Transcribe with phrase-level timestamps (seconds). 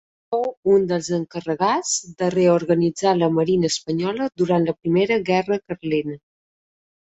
[0.33, 0.45] Fou
[0.75, 1.91] un dels encarregats
[2.21, 6.19] de reorganitzar la marina espanyola durant la Primera Guerra Carlina.